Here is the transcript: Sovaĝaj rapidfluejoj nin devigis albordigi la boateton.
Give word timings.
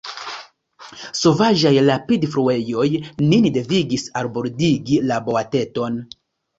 Sovaĝaj 1.19 1.73
rapidfluejoj 1.89 2.87
nin 3.29 3.49
devigis 3.61 4.09
albordigi 4.25 5.03
la 5.09 5.25
boateton. 5.31 6.07